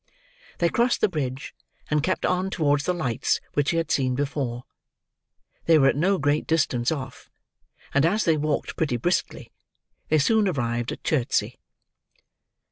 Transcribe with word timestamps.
They 0.57 0.69
crossed 0.69 1.01
the 1.01 1.07
bridge, 1.07 1.53
and 1.91 2.01
kept 2.01 2.25
on 2.25 2.49
towards 2.49 2.85
the 2.85 2.93
lights 2.95 3.39
which 3.53 3.69
he 3.69 3.77
had 3.77 3.91
seen 3.91 4.15
before. 4.15 4.63
They 5.65 5.77
were 5.77 5.89
at 5.89 5.95
no 5.95 6.17
great 6.17 6.47
distance 6.47 6.91
off; 6.91 7.29
and, 7.93 8.03
as 8.03 8.25
they 8.25 8.35
walked 8.37 8.75
pretty 8.75 8.97
briskly, 8.97 9.51
they 10.09 10.17
soon 10.17 10.47
arrived 10.47 10.91
at 10.91 11.03
Chertsey. 11.03 11.59